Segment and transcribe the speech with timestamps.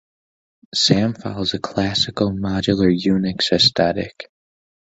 [0.73, 4.31] Sam follows a classical modular Unix aesthetic.